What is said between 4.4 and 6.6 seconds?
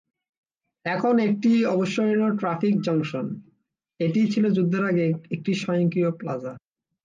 যুদ্ধের আগে একটি সক্রিয় প্লাজা।